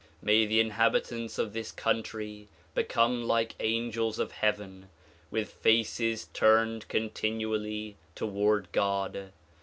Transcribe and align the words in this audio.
May 0.19 0.47
the 0.47 0.59
inhabitants 0.59 1.37
of 1.37 1.53
this 1.53 1.71
country 1.71 2.47
become 2.73 3.27
like 3.27 3.53
angels 3.59 4.17
of 4.17 4.31
heaven 4.31 4.89
with 5.29 5.51
faces 5.53 6.25
turned 6.33 6.87
continually 6.87 7.97
toward 8.15 8.71
God. 8.71 9.31